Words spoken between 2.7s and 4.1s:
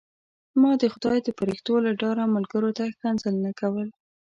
ته کنځل نه کول.